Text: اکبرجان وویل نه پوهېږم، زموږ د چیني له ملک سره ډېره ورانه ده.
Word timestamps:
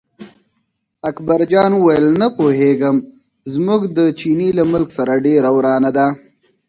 اکبرجان 1.09 1.71
وویل 1.75 2.05
نه 2.21 2.27
پوهېږم، 2.37 2.97
زموږ 3.53 3.81
د 3.97 3.99
چیني 4.19 4.49
له 4.57 4.63
ملک 4.71 4.89
سره 4.97 5.13
ډېره 5.25 5.49
ورانه 5.57 5.91
ده. 5.97 6.07